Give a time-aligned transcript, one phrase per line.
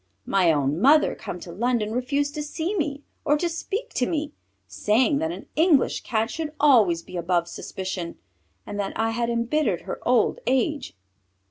[0.25, 4.33] My own mother, come to London, refused to see me or to speak to me,
[4.67, 8.17] saying that an English Cat should always be above suspicion,
[8.65, 10.95] and that I had embittered her old age.